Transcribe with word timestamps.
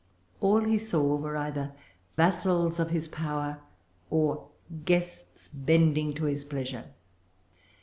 All 0.39 0.61
he 0.61 0.79
saw 0.79 1.15
were 1.15 1.37
either 1.37 1.73
vassals 2.17 2.79
of 2.79 2.89
his 2.89 3.07
power, 3.07 3.59
or 4.09 4.47
guests 4.83 5.47
bending 5.49 6.15
to 6.15 6.23
his 6.23 6.43
pleasure. 6.43 6.85